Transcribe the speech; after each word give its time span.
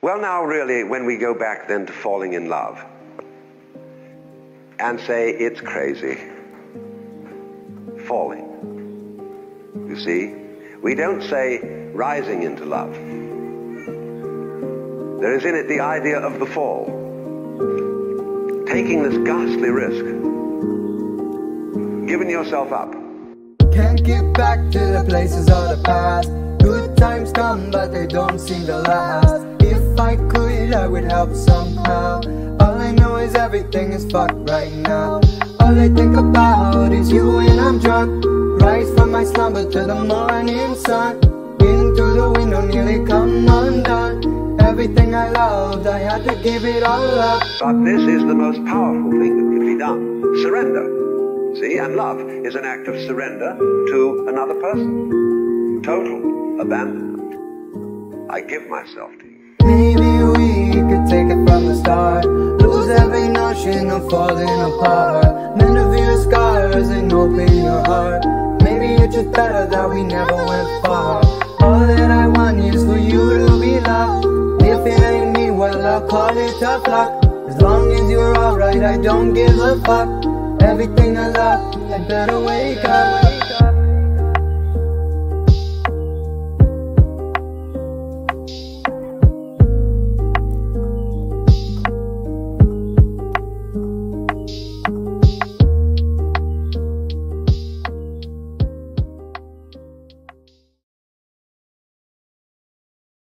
Well, 0.00 0.20
now, 0.20 0.44
really, 0.44 0.84
when 0.84 1.06
we 1.06 1.16
go 1.16 1.34
back 1.34 1.66
then 1.66 1.84
to 1.86 1.92
falling 1.92 2.34
in 2.34 2.48
love 2.48 2.78
and 4.78 5.00
say 5.00 5.30
it's 5.30 5.60
crazy, 5.60 6.18
falling. 8.06 8.44
You 9.88 9.98
see, 9.98 10.36
we 10.80 10.94
don't 10.94 11.20
say 11.20 11.90
rising 11.94 12.44
into 12.44 12.64
love. 12.64 12.92
There 15.20 15.34
is 15.36 15.44
in 15.44 15.56
it 15.56 15.66
the 15.66 15.80
idea 15.80 16.20
of 16.20 16.38
the 16.38 16.46
fall, 16.46 16.84
taking 18.68 19.02
this 19.02 19.18
ghastly 19.26 19.70
risk, 19.70 20.04
giving 22.06 22.30
yourself 22.30 22.70
up. 22.70 22.92
Can't 23.72 24.04
get 24.04 24.32
back 24.34 24.60
to 24.70 24.78
the 24.78 25.04
places 25.08 25.50
of 25.50 25.76
the 25.76 25.82
past. 25.84 26.30
Good 26.62 26.96
times 26.96 27.32
come, 27.32 27.72
but 27.72 27.90
they 27.90 28.06
don't 28.06 28.38
seem 28.38 28.64
to 28.66 28.78
last. 28.78 29.47
If 29.98 30.04
I 30.04 30.14
could, 30.28 30.74
I 30.74 30.86
would 30.86 31.10
help 31.10 31.34
somehow. 31.34 32.20
All 32.60 32.78
I 32.78 32.92
know 32.92 33.16
is 33.16 33.34
everything 33.34 33.92
is 33.92 34.08
fucked 34.08 34.48
right 34.48 34.72
now. 34.72 35.20
All 35.58 35.76
I 35.76 35.88
think 35.88 36.16
about 36.16 36.92
is 36.92 37.10
you 37.10 37.26
when 37.32 37.58
I'm 37.58 37.80
drunk. 37.80 38.24
Rise 38.62 38.94
from 38.94 39.10
my 39.10 39.24
slumber 39.24 39.68
to 39.68 39.84
the 39.84 39.96
morning 39.96 40.76
sun. 40.76 41.16
In 41.58 41.96
through 41.96 42.14
the 42.14 42.30
window, 42.30 42.64
nearly 42.64 43.04
come 43.08 43.48
undone. 43.48 44.60
Everything 44.60 45.16
I 45.16 45.30
loved, 45.30 45.88
I 45.88 45.98
had 45.98 46.22
to 46.28 46.36
give 46.44 46.64
it 46.64 46.84
all 46.84 47.18
up. 47.18 47.42
But 47.58 47.82
this 47.82 48.00
is 48.00 48.22
the 48.22 48.36
most 48.36 48.64
powerful 48.66 49.10
thing 49.10 49.34
that 49.34 49.48
can 49.50 49.66
be 49.66 49.78
done. 49.78 50.22
Surrender. 50.42 51.56
See, 51.56 51.76
and 51.78 51.96
love 51.96 52.20
is 52.46 52.54
an 52.54 52.64
act 52.64 52.86
of 52.86 52.94
surrender 53.08 53.56
to 53.58 54.26
another 54.28 54.54
person. 54.60 55.82
Total 55.82 56.60
abandonment. 56.60 58.30
I 58.30 58.42
give 58.42 58.68
myself 58.68 59.10
to 59.18 59.24
you. 59.24 59.87
Take 61.08 61.30
it 61.30 61.42
from 61.48 61.64
the 61.64 61.74
start. 61.74 62.26
Lose 62.26 62.90
every 62.90 63.28
notion 63.28 63.90
of 63.90 64.10
falling 64.10 64.60
apart. 64.60 65.56
Mend 65.56 65.78
of 65.78 65.96
your 65.96 66.20
scars 66.20 66.90
and 66.90 67.10
open 67.10 67.50
your 67.56 67.82
heart. 67.86 68.26
Maybe 68.62 69.02
it's 69.02 69.14
just 69.14 69.32
better 69.32 69.66
that 69.70 69.88
we 69.88 70.04
never 70.04 70.36
went 70.36 70.84
far. 70.84 71.24
All 71.60 71.86
that 71.86 72.10
I 72.10 72.28
want 72.28 72.60
is 72.60 72.84
for 72.84 72.98
you 72.98 73.38
to 73.38 73.58
be 73.58 73.80
loved. 73.80 74.26
If 74.62 74.84
it 74.84 75.02
ain't 75.02 75.34
me, 75.34 75.50
well 75.50 75.80
I'll 75.86 76.06
call 76.06 76.36
it 76.36 76.54
tough 76.60 76.86
luck. 76.86 77.24
As 77.48 77.58
long 77.58 77.90
as 77.90 78.10
you're 78.10 78.36
alright, 78.36 78.82
I 78.82 78.98
don't 78.98 79.32
give 79.32 79.58
a 79.58 79.80
fuck. 79.80 80.10
Everything 80.60 81.16
I 81.16 81.28
love, 81.28 81.90
I 81.90 82.06
better 82.06 82.38
wake 82.38 82.84
up 82.84 83.47